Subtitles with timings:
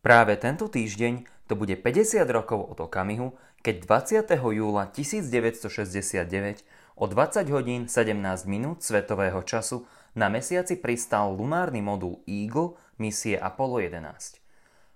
[0.00, 3.84] Práve tento týždeň to bude 50 rokov od okamihu, keď
[4.24, 4.32] 20.
[4.32, 6.64] júla 1969
[6.96, 8.16] o 20 hodín 17
[8.48, 9.84] minút svetového času
[10.16, 14.40] na mesiaci pristal lunárny modul Eagle misie Apollo 11.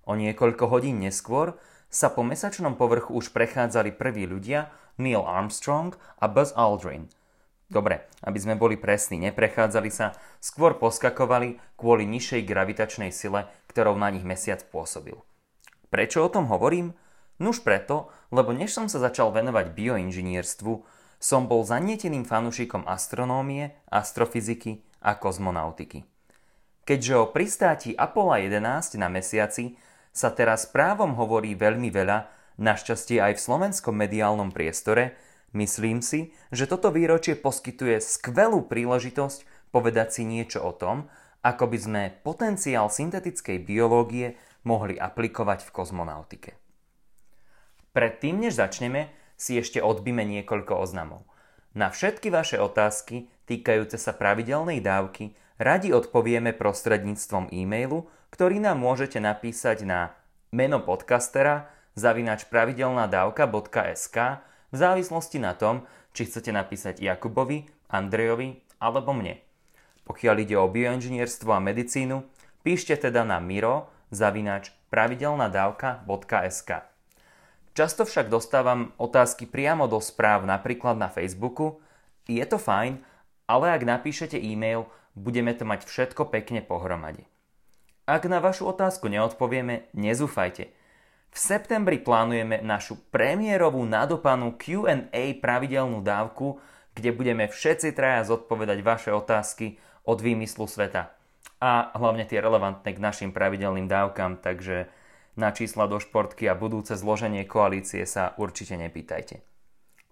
[0.08, 1.60] O niekoľko hodín neskôr
[1.92, 7.12] sa po mesačnom povrchu už prechádzali prví ľudia Neil Armstrong a Buzz Aldrin.
[7.74, 14.14] Dobre, aby sme boli presní, neprechádzali sa, skôr poskakovali kvôli nižšej gravitačnej sile, ktorou na
[14.14, 15.18] nich mesiac pôsobil.
[15.90, 16.94] Prečo o tom hovorím?
[17.42, 20.72] Nuž preto, lebo než som sa začal venovať bioinžinierstvu,
[21.18, 26.06] som bol zanieteným fanúšikom astronómie, astrofyziky a kozmonautiky.
[26.86, 29.74] Keďže o pristáti Apollo 11 na mesiaci
[30.14, 35.18] sa teraz právom hovorí veľmi veľa, našťastie aj v slovenskom mediálnom priestore,
[35.54, 41.10] myslím si, že toto výročie poskytuje skvelú príležitosť povedať si niečo o tom,
[41.42, 46.50] ako by sme potenciál syntetickej biológie mohli aplikovať v kozmonautike.
[47.94, 51.26] Predtým, než začneme, si ešte odbíme niekoľko oznamov.
[51.74, 59.18] Na všetky vaše otázky týkajúce sa pravidelnej dávky radi odpovieme prostredníctvom e-mailu, ktorý nám môžete
[59.22, 60.14] napísať na
[60.54, 64.16] meno podcastera zavinač pravidelnadavka.sk
[64.74, 69.38] v závislosti na tom, či chcete napísať Jakubovi, Andrejovi alebo mne.
[70.02, 72.26] Pokiaľ ide o bioinžinierstvo a medicínu,
[72.66, 76.70] píšte teda na miro zavinač pravidelnadavka.sk.
[77.74, 81.82] Často však dostávam otázky priamo do správ, napríklad na Facebooku.
[82.30, 83.02] Je to fajn,
[83.50, 84.86] ale ak napíšete e-mail,
[85.18, 87.26] budeme to mať všetko pekne pohromade.
[88.04, 90.70] Ak na vašu otázku neodpovieme, nezúfajte.
[91.34, 96.62] V septembri plánujeme našu premiérovú nadopanú Q&A pravidelnú dávku,
[96.94, 101.10] kde budeme všetci traja zodpovedať vaše otázky od výmyslu sveta
[101.64, 104.86] a hlavne tie relevantné k našim pravidelným dávkam, takže
[105.34, 109.42] na čísla do športky a budúce zloženie koalície sa určite nepýtajte.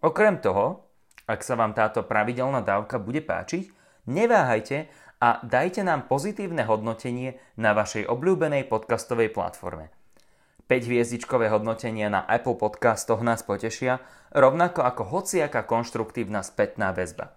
[0.02, 0.90] Okrem toho,
[1.30, 3.70] ak sa vám táto pravidelná dávka bude páčiť,
[4.10, 4.90] neváhajte
[5.22, 10.01] a dajte nám pozitívne hodnotenie na vašej obľúbenej podcastovej platforme.
[10.70, 14.00] 5 hviezdičkové hodnotenia na Apple Podcastoch nás potešia,
[14.30, 17.34] rovnako ako hociaká konštruktívna spätná väzba.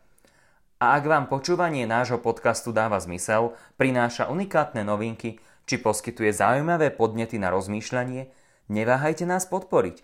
[0.75, 7.41] A ak vám počúvanie nášho podcastu dáva zmysel, prináša unikátne novinky či poskytuje zaujímavé podnety
[7.41, 8.29] na rozmýšľanie,
[8.69, 10.03] neváhajte nás podporiť.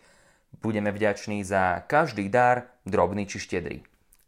[0.63, 3.83] Budeme vďační za každý dar, drobný či štedrý.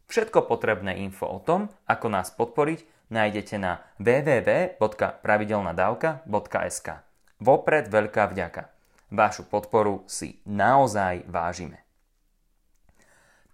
[0.08, 6.88] Všetko potrebné info o tom, ako nás podporiť, nájdete na www.pravidelnadavka.sk.
[7.40, 8.73] Vopred veľká vďaka.
[9.14, 11.86] Vašu podporu si naozaj vážime.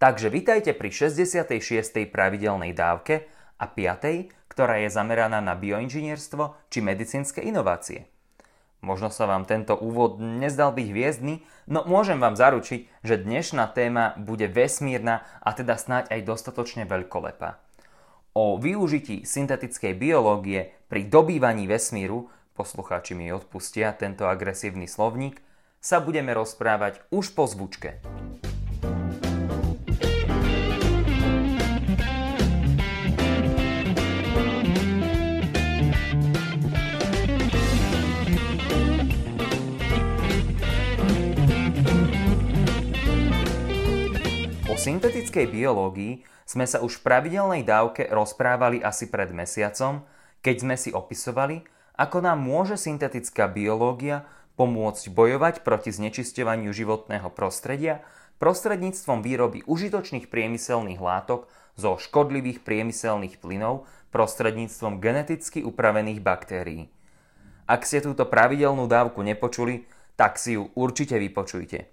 [0.01, 2.09] Takže vitajte pri 66.
[2.09, 3.29] pravidelnej dávke
[3.61, 4.33] a 5.
[4.49, 8.09] ktorá je zameraná na bioinžinierstvo či medicínske inovácie.
[8.81, 14.17] Možno sa vám tento úvod nezdal byť hviezdny, no môžem vám zaručiť, že dnešná téma
[14.17, 17.61] bude vesmírna a teda snáď aj dostatočne veľkolepá.
[18.33, 25.50] O využití syntetickej biológie pri dobývaní vesmíru, poslucháči mi odpustia tento agresívny slovník,
[25.81, 27.99] sa budeme rozprávať už po zvučke.
[44.81, 50.09] syntetickej biológii sme sa už v pravidelnej dávke rozprávali asi pred mesiacom,
[50.41, 51.61] keď sme si opisovali,
[52.01, 54.25] ako nám môže syntetická biológia
[54.61, 58.05] pomôcť bojovať proti znečisťovaniu životného prostredia
[58.37, 61.49] prostredníctvom výroby užitočných priemyselných látok
[61.81, 66.93] zo škodlivých priemyselných plynov prostredníctvom geneticky upravených baktérií.
[67.65, 69.89] Ak ste túto pravidelnú dávku nepočuli,
[70.21, 71.89] tak si ju určite vypočujte.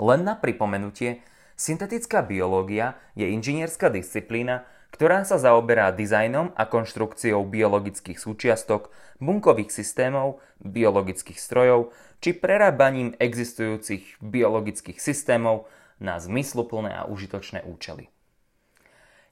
[0.00, 1.20] Len na pripomenutie,
[1.52, 10.44] Syntetická biológia je inžinierská disciplína, ktorá sa zaoberá dizajnom a konštrukciou biologických súčiastok, bunkových systémov,
[10.60, 15.66] biologických strojov či prerábaním existujúcich biologických systémov
[15.98, 18.12] na zmysluplné a užitočné účely.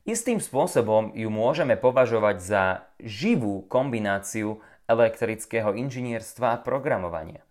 [0.09, 2.65] Istým spôsobom ju môžeme považovať za
[2.97, 7.45] živú kombináciu elektrického inžinierstva a programovania.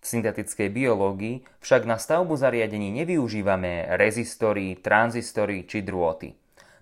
[0.00, 6.34] V syntetickej biológii však na stavbu zariadení nevyužívame rezistory, tranzistory či drôty.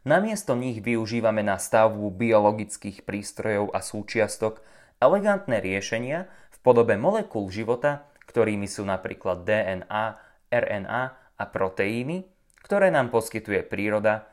[0.05, 4.61] Namiesto nich využívame na stavbu biologických prístrojov a súčiastok
[5.01, 10.05] elegantné riešenia v podobe molekúl života, ktorými sú napríklad DNA,
[10.53, 11.03] RNA
[11.41, 12.29] a proteíny,
[12.61, 14.29] ktoré nám poskytuje príroda,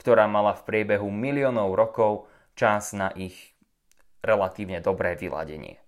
[0.00, 3.52] ktorá mala v priebehu miliónov rokov čas na ich
[4.24, 5.84] relatívne dobré vyladenie.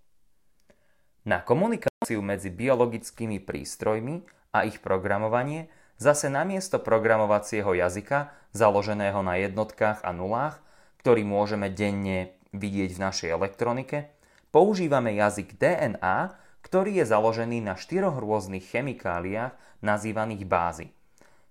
[1.24, 10.02] Na komunikáciu medzi biologickými prístrojmi a ich programovanie zase namiesto programovacieho jazyka, založeného na jednotkách
[10.02, 10.58] a nulách,
[10.98, 14.10] ktorý môžeme denne vidieť v našej elektronike,
[14.50, 16.34] používame jazyk DNA,
[16.66, 20.86] ktorý je založený na štyroch rôznych chemikáliách nazývaných bázy.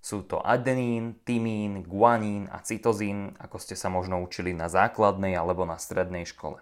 [0.02, 5.62] Sú to adenín, tymín, guanín a cytozín, ako ste sa možno učili na základnej alebo
[5.64, 6.58] na strednej škole.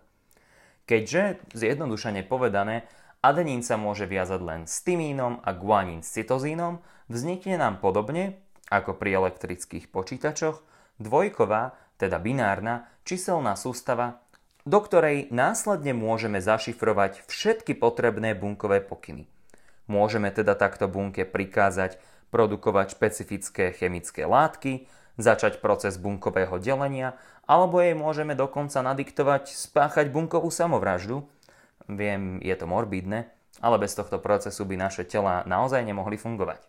[0.83, 2.89] Keďže, zjednodušene povedané,
[3.19, 6.79] Adenín sa môže viazať len s tymínom a guanín s cytozínom,
[7.11, 8.39] vznikne nám podobne,
[8.71, 10.63] ako pri elektrických počítačoch,
[11.03, 14.23] dvojková, teda binárna, číselná sústava,
[14.63, 19.27] do ktorej následne môžeme zašifrovať všetky potrebné bunkové pokyny.
[19.91, 21.99] Môžeme teda takto bunke prikázať
[22.31, 24.87] produkovať špecifické chemické látky,
[25.19, 27.19] začať proces bunkového delenia,
[27.49, 31.27] alebo jej môžeme dokonca nadiktovať spáchať bunkovú samovraždu,
[31.89, 33.33] Viem, je to morbidné,
[33.65, 36.61] ale bez tohto procesu by naše tela naozaj nemohli fungovať.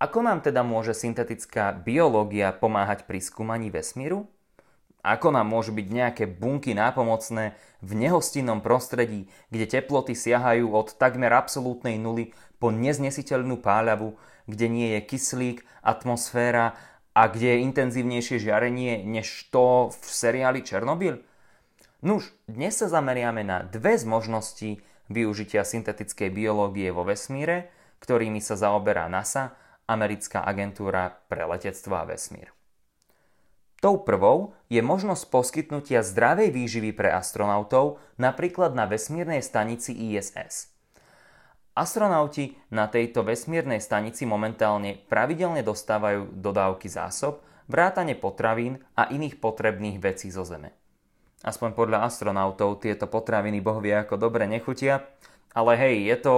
[0.00, 4.28] Ako nám teda môže syntetická biológia pomáhať pri skúmaní vesmíru?
[5.00, 11.30] Ako nám môžu byť nejaké bunky nápomocné v nehostinnom prostredí, kde teploty siahajú od takmer
[11.30, 14.18] absolútnej nuly po neznesiteľnú páľavu,
[14.50, 16.74] kde nie je kyslík, atmosféra
[17.14, 21.22] a kde je intenzívnejšie žiarenie než to v seriáli Černobyl?
[22.06, 24.78] Nuž, dnes sa zameriame na dve z možností
[25.10, 29.58] využitia syntetickej biológie vo vesmíre, ktorými sa zaoberá NASA,
[29.90, 32.54] americká agentúra pre letectvo a vesmír.
[33.82, 40.70] Tou prvou je možnosť poskytnutia zdravej výživy pre astronautov napríklad na vesmírnej stanici ISS.
[41.74, 49.98] Astronauti na tejto vesmírnej stanici momentálne pravidelne dostávajú dodávky zásob, vrátane potravín a iných potrebných
[49.98, 50.85] vecí zo Zeme.
[51.44, 55.04] Aspoň podľa astronautov tieto potraviny boh vie ako dobre nechutia,
[55.52, 56.34] ale hej, je to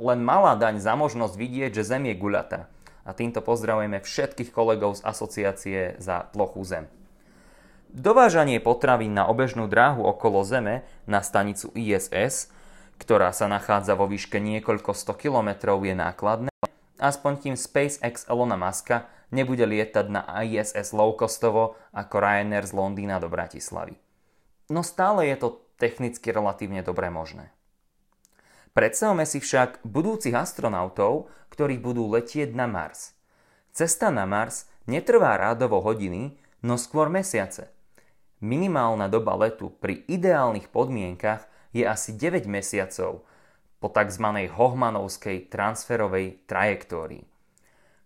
[0.00, 2.68] len malá daň za možnosť vidieť, že Zem je guľatá.
[3.08, 6.84] A týmto pozdravujeme všetkých kolegov z asociácie za plochu Zem.
[7.88, 12.52] Dovážanie potravín na obežnú dráhu okolo Zeme na stanicu ISS,
[13.00, 16.52] ktorá sa nachádza vo výške niekoľko 100 kilometrov, je nákladné.
[17.00, 23.32] Aspoň tým SpaceX Elona Muska nebude lietať na ISS low-costovo ako Ryanair z Londýna do
[23.32, 24.07] Bratislavy
[24.68, 25.48] no stále je to
[25.80, 27.50] technicky relatívne dobre možné.
[28.76, 33.16] Predstavme si však budúcich astronautov, ktorí budú letieť na Mars.
[33.74, 37.72] Cesta na Mars netrvá rádovo hodiny, no skôr mesiace.
[38.38, 43.26] Minimálna doba letu pri ideálnych podmienkach je asi 9 mesiacov
[43.82, 44.26] po tzv.
[44.46, 47.26] Hohmanovskej transferovej trajektórii.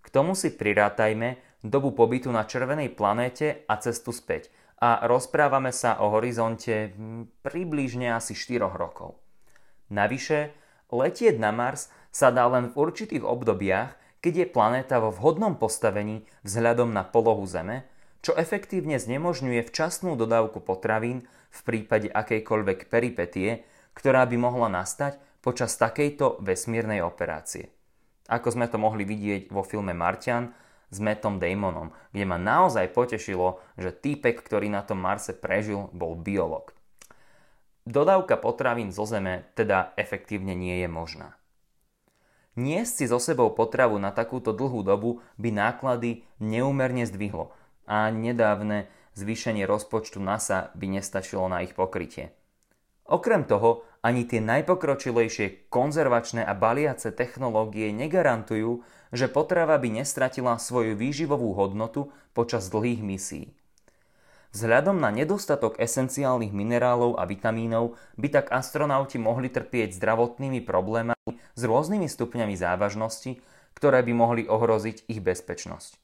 [0.03, 4.49] K tomu si prirátajme dobu pobytu na červenej planéte a cestu späť–
[4.83, 6.91] a rozprávame sa o horizonte
[7.47, 9.15] približne asi 4 rokov.
[9.95, 10.51] Navyše,
[10.91, 16.27] letieť na Mars sa dá len v určitých obdobiach, keď je planéta vo vhodnom postavení
[16.43, 17.87] vzhľadom na polohu Zeme,
[18.27, 23.63] čo efektívne znemožňuje včasnú dodávku potravín v prípade akejkoľvek peripetie,
[23.95, 27.71] ktorá by mohla nastať počas takejto vesmírnej operácie.
[28.31, 30.55] Ako sme to mohli vidieť vo filme Martian,
[30.93, 36.21] s Mattom Damonom, kde ma naozaj potešilo, že týpek, ktorý na tom Marse prežil, bol
[36.21, 36.77] biolog.
[37.89, 41.35] Dodávka potravín zo Zeme teda efektívne nie je možná.
[42.53, 47.57] Niesť si so sebou potravu na takúto dlhú dobu by náklady neúmerne zdvihlo
[47.89, 52.37] a nedávne zvýšenie rozpočtu NASA by nestačilo na ich pokrytie.
[53.09, 58.83] Okrem toho, ani tie najpokročilejšie konzervačné a baliace technológie negarantujú,
[59.15, 63.55] že potrava by nestratila svoju výživovú hodnotu počas dlhých misií.
[64.53, 71.63] Vzhľadom na nedostatok esenciálnych minerálov a vitamínov by tak astronauti mohli trpieť zdravotnými problémami s
[71.65, 73.41] rôznymi stupňami závažnosti,
[73.73, 75.97] ktoré by mohli ohroziť ich bezpečnosť.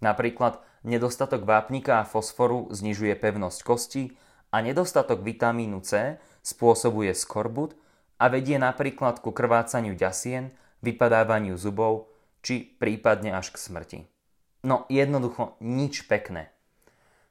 [0.00, 4.04] Napríklad nedostatok vápnika a fosforu znižuje pevnosť kosti
[4.48, 7.76] a nedostatok vitamínu C spôsobuje skorbut
[8.20, 12.08] a vedie napríklad ku krvácaniu ďasien, vypadávaniu zubov
[12.40, 13.98] či prípadne až k smrti.
[14.64, 16.52] No jednoducho nič pekné.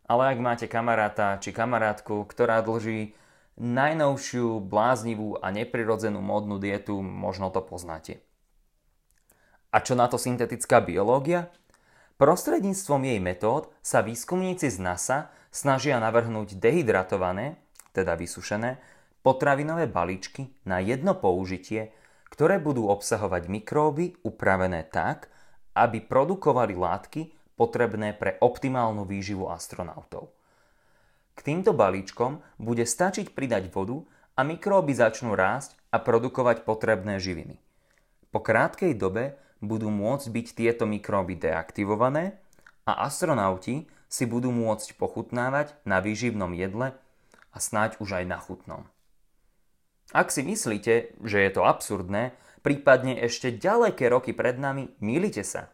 [0.10, 3.14] Ale ak máte kamaráta či kamarátku, ktorá dlží
[3.62, 8.24] najnovšiu bláznivú a neprirodzenú módnu dietu, možno to poznáte.
[9.70, 11.54] A čo na to syntetická biológia?
[12.18, 17.62] Prostredníctvom jej metód sa výskumníci z NASA snažia navrhnúť dehydratované,
[17.94, 18.82] teda vysušené,
[19.30, 21.94] potravinové balíčky na jedno použitie
[22.30, 25.28] ktoré budú obsahovať mikróby upravené tak,
[25.74, 30.32] aby produkovali látky potrebné pre optimálnu výživu astronautov.
[31.36, 34.06] K týmto balíčkom bude stačiť pridať vodu
[34.40, 37.60] a mikróby začnú rásť a produkovať potrebné živiny.
[38.30, 42.40] Po krátkej dobe budú môcť byť tieto mikróby deaktivované
[42.86, 46.96] a astronauti si budú môcť pochutnávať na výživnom jedle
[47.50, 48.88] a snáď už aj na chutnom.
[50.10, 52.34] Ak si myslíte, že je to absurdné,
[52.66, 55.70] prípadne ešte ďaleké roky pred nami, milite sa.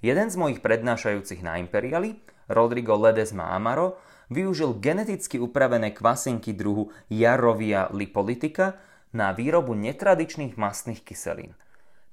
[0.00, 2.16] Jeden z mojich prednášajúcich na Imperiali,
[2.48, 4.00] Rodrigo Ledesma Amaro,
[4.32, 8.80] využil geneticky upravené kvasinky druhu Jarovia lipolitika
[9.12, 11.52] na výrobu netradičných mastných kyselín.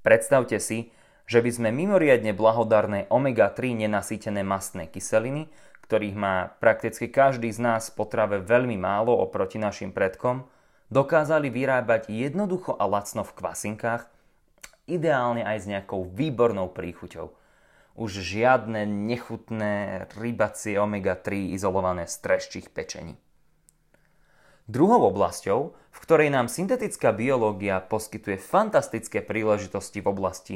[0.04, 0.92] Predstavte si,
[1.24, 5.48] že by sme mimoriadne blahodarné omega-3 nenasýtené mastné kyseliny,
[5.88, 10.44] ktorých má prakticky každý z nás v potrave veľmi málo oproti našim predkom,
[10.92, 14.12] dokázali vyrábať jednoducho a lacno v kvasinkách,
[14.92, 17.32] ideálne aj s nejakou výbornou príchuťou.
[17.96, 23.16] Už žiadne nechutné rybacie omega-3 izolované z treščích pečení.
[24.72, 30.56] Druhou oblasťou, v ktorej nám syntetická biológia poskytuje fantastické príležitosti v oblasti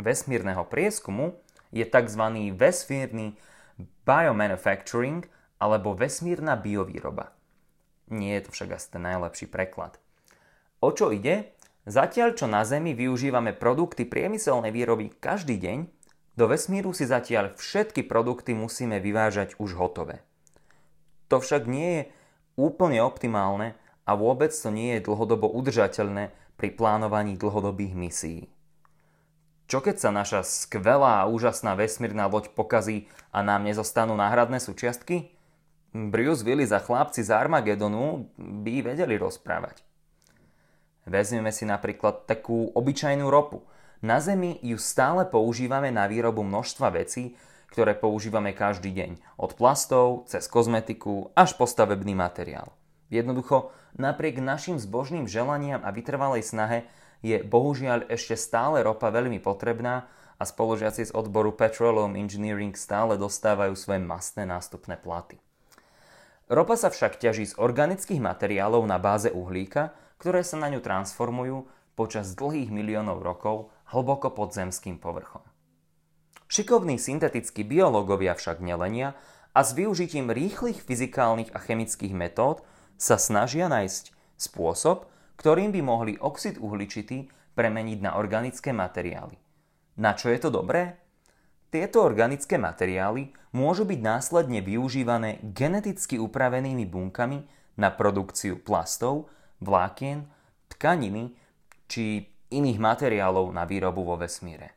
[0.00, 1.36] vesmírneho prieskumu,
[1.68, 2.22] je tzv.
[2.56, 3.36] vesmírny
[4.08, 5.28] biomanufacturing
[5.60, 7.36] alebo vesmírna biovýroba.
[8.12, 9.98] Nie je to však asi ten najlepší preklad.
[10.78, 11.56] O čo ide?
[11.86, 15.78] Zatiaľ, čo na Zemi využívame produkty priemyselnej výroby každý deň,
[16.36, 20.20] do vesmíru si zatiaľ všetky produkty musíme vyvážať už hotové.
[21.32, 22.02] To však nie je
[22.60, 23.72] úplne optimálne
[24.04, 28.42] a vôbec to nie je dlhodobo udržateľné pri plánovaní dlhodobých misií.
[29.66, 35.35] Čo keď sa naša skvelá a úžasná vesmírna loď pokazí a nám nezostanú náhradné súčiastky?
[35.96, 39.80] Bruce Willis a chlapci z Armagedonu by vedeli rozprávať.
[41.08, 43.64] Vezmeme si napríklad takú obyčajnú ropu.
[44.04, 47.32] Na Zemi ju stále používame na výrobu množstva vecí,
[47.72, 49.40] ktoré používame každý deň.
[49.40, 52.76] Od plastov, cez kozmetiku, až po stavebný materiál.
[53.08, 56.84] Jednoducho, napriek našim zbožným želaniam a vytrvalej snahe
[57.24, 60.04] je bohužiaľ ešte stále ropa veľmi potrebná
[60.36, 65.40] a spolužiaci z odboru Petroleum Engineering stále dostávajú svoje mastné nástupné platy.
[66.46, 69.90] Ropa sa však ťaží z organických materiálov na báze uhlíka,
[70.22, 71.66] ktoré sa na ňu transformujú
[71.98, 75.42] počas dlhých miliónov rokov hlboko pod zemským povrchom.
[76.46, 79.18] Šikovní syntetickí biológovia však nelenia
[79.50, 82.62] a s využitím rýchlych fyzikálnych a chemických metód
[82.94, 85.10] sa snažia nájsť spôsob,
[85.42, 87.26] ktorým by mohli oxid uhličitý
[87.58, 89.34] premeniť na organické materiály.
[89.98, 91.05] Na čo je to dobré?
[91.66, 97.42] Tieto organické materiály môžu byť následne využívané geneticky upravenými bunkami
[97.76, 100.30] na produkciu plastov, vlákien,
[100.70, 101.34] tkaniny
[101.90, 104.76] či iných materiálov na výrobu vo vesmíre.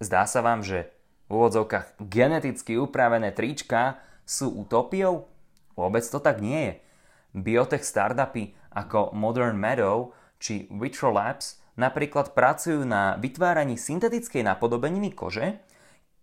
[0.00, 0.88] Zdá sa vám, že
[1.28, 5.28] v úvodzovkách geneticky upravené trička sú utopiou?
[5.76, 6.74] Vôbec to tak nie je.
[7.36, 15.60] Biotech startupy ako Modern Meadow či Vitrolabs napríklad pracujú na vytváraní syntetickej napodobeniny kože,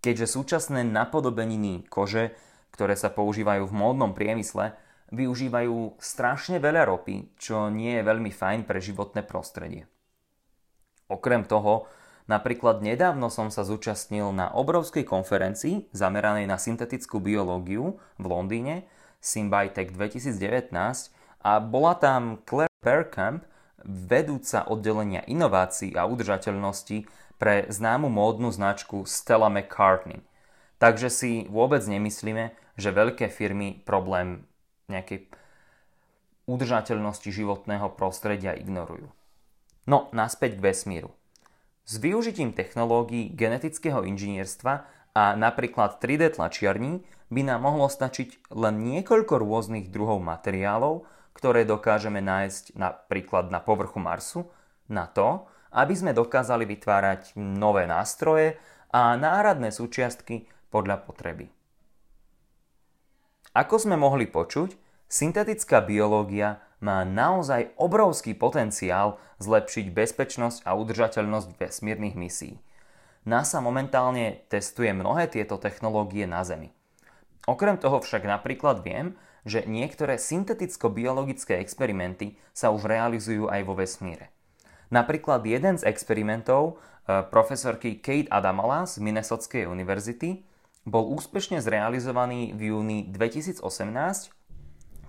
[0.02, 2.34] keďže súčasné napodobeniny kože,
[2.72, 4.76] ktoré sa používajú v módnom priemysle,
[5.12, 9.88] využívajú strašne veľa ropy, čo nie je veľmi fajn pre životné prostredie.
[11.08, 11.88] Okrem toho,
[12.28, 18.84] Napríklad nedávno som sa zúčastnil na obrovskej konferencii zameranej na syntetickú biológiu v Londýne,
[19.24, 20.76] Symbitech 2019
[21.42, 23.48] a bola tam Claire Perkamp,
[23.86, 27.06] vedúca oddelenia inovácií a udržateľnosti
[27.38, 30.26] pre známu módnu značku Stella McCartney.
[30.78, 34.46] Takže si vôbec nemyslíme, že veľké firmy problém
[34.90, 35.30] nejakej
[36.48, 39.10] udržateľnosti životného prostredia ignorujú.
[39.90, 41.12] No, naspäť k vesmíru.
[41.88, 44.74] S využitím technológií genetického inžinierstva
[45.16, 52.18] a napríklad 3D tlačiarní by nám mohlo stačiť len niekoľko rôznych druhov materiálov, ktoré dokážeme
[52.18, 54.50] nájsť napríklad na povrchu Marsu,
[54.90, 58.58] na to, aby sme dokázali vytvárať nové nástroje
[58.90, 61.54] a náhradné súčiastky podľa potreby.
[63.54, 64.74] Ako sme mohli počuť,
[65.06, 72.58] syntetická biológia má naozaj obrovský potenciál zlepšiť bezpečnosť a udržateľnosť vesmírnych misií.
[73.28, 76.72] NASA momentálne testuje mnohé tieto technológie na Zemi.
[77.44, 84.36] Okrem toho však napríklad viem, že niektoré synteticko-biologické experimenty sa už realizujú aj vo vesmíre.
[84.92, 86.76] Napríklad jeden z experimentov
[87.08, 90.44] e, profesorky Kate Adamala z Minnesotskej univerzity
[90.84, 94.38] bol úspešne zrealizovaný v júni 2018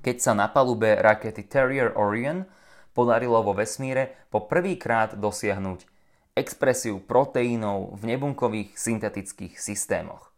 [0.02, 2.46] keď sa na palube rakety Terrier Orion
[2.94, 5.86] podarilo vo vesmíre po prvýkrát dosiahnuť
[6.38, 10.30] expresiu proteínov v nebunkových syntetických systémoch.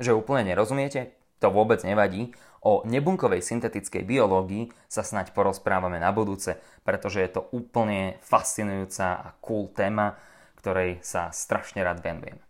[0.00, 1.14] Že úplne nerozumiete?
[1.44, 2.32] To vôbec nevadí.
[2.64, 9.28] O nebunkovej syntetickej biológii sa snať porozprávame na budúce, pretože je to úplne fascinujúca a
[9.44, 10.16] cool téma,
[10.56, 12.40] ktorej sa strašne rád venujem.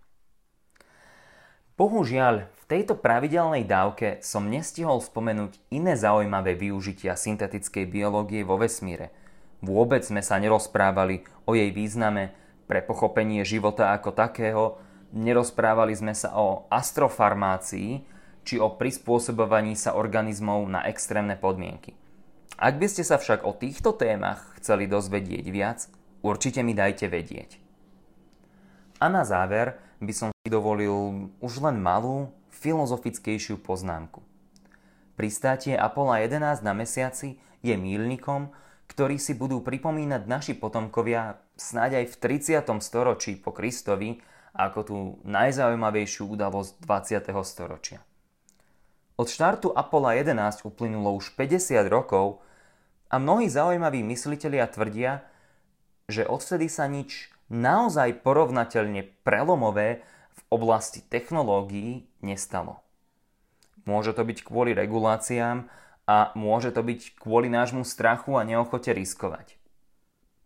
[1.75, 9.11] Bohužiaľ, v tejto pravidelnej dávke som nestihol spomenúť iné zaujímavé využitia syntetickej biológie vo vesmíre.
[9.59, 12.31] Vôbec sme sa nerozprávali o jej význame
[12.71, 14.79] pre pochopenie života ako takého,
[15.11, 21.97] nerozprávali sme sa o astrofarmácii, či o prispôsobovaní sa organizmov na extrémne podmienky.
[22.55, 25.91] Ak by ste sa však o týchto témach chceli dozvedieť viac,
[26.23, 27.59] určite mi dajte vedieť.
[29.03, 34.23] A na záver by som si dovolil už len malú, filozofickejšiu poznámku.
[35.19, 38.55] Pristátie Apollo 11 na mesiaci je mílnikom,
[38.89, 42.17] ktorý si budú pripomínať naši potomkovia snáď aj v
[42.63, 42.83] 30.
[42.83, 44.23] storočí po Kristovi
[44.55, 44.97] ako tú
[45.27, 47.35] najzaujímavejšiu udalosť 20.
[47.43, 47.99] storočia.
[49.15, 52.43] Od štartu Apollo 11 uplynulo už 50 rokov
[53.07, 55.23] a mnohí zaujímaví myslitelia tvrdia,
[56.11, 60.03] že odvtedy sa nič naozaj porovnateľne prelomové
[60.35, 62.83] v oblasti technológií nestalo.
[63.87, 65.71] Môže to byť kvôli reguláciám
[66.11, 69.55] a môže to byť kvôli nášmu strachu a neochote riskovať.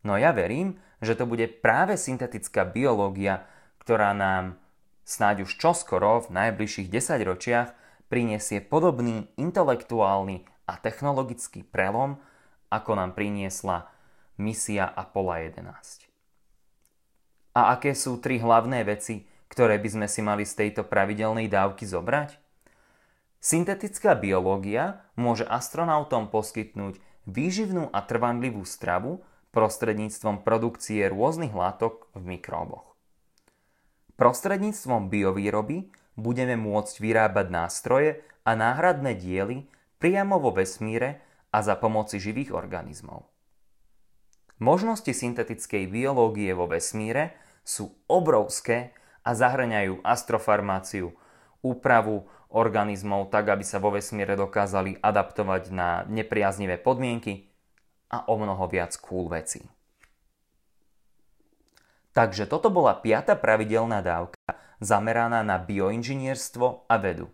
[0.05, 3.49] No ja verím, že to bude práve syntetická biológia,
[3.81, 4.61] ktorá nám
[5.09, 7.69] snáď už čoskoro v najbližších 10 ročiach
[8.09, 12.21] priniesie podobný intelektuálny a technologický prelom,
[12.69, 13.89] ako nám priniesla
[14.37, 16.09] misia Apollo 11.
[17.57, 21.89] A aké sú tri hlavné veci, ktoré by sme si mali z tejto pravidelnej dávky
[21.89, 22.37] zobrať?
[23.39, 29.23] Syntetická biológia môže astronautom poskytnúť výživnú a trvanlivú stravu
[29.55, 32.95] prostredníctvom produkcie rôznych látok v mikróboch.
[34.19, 35.89] Prostredníctvom biovýroby
[36.19, 38.11] budeme môcť vyrábať nástroje
[38.43, 39.71] a náhradné diely
[40.03, 41.23] priamo vo vesmíre
[41.55, 43.31] a za pomoci živých organizmov.
[44.59, 48.91] Možnosti syntetickej biológie vo vesmíre sú obrovské
[49.23, 51.15] a zahraňajú astrofarmáciu,
[51.63, 57.47] úpravu organizmov tak, aby sa vo vesmíre dokázali adaptovať na nepriaznivé podmienky
[58.11, 59.63] a o mnoho viac cool vecí.
[62.17, 67.31] Takže toto bola piata pravidelná dávka zameraná na bioinžinierstvo a vedu.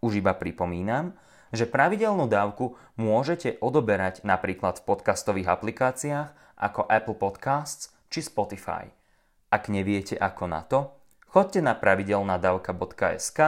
[0.00, 1.12] Už iba pripomínam,
[1.50, 8.88] že pravidelnú dávku môžete odoberať napríklad v podcastových aplikáciách ako Apple Podcasts či Spotify.
[9.50, 10.94] Ak neviete ako na to,
[11.26, 13.38] chodte na pravidelnadavka.sk,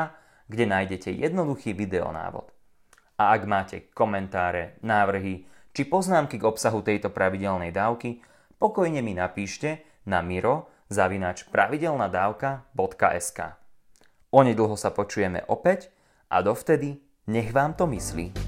[0.51, 2.51] kde nájdete jednoduchý videonávod.
[3.23, 8.19] A ak máte komentáre, návrhy či poznámky k obsahu tejto pravidelnej dávky,
[8.59, 13.41] pokojne mi napíšte na miro zavinač pravidelnadávka.sk
[14.33, 15.89] Onedlho sa počujeme opäť
[16.29, 18.42] a dovtedy nech vám to myslí.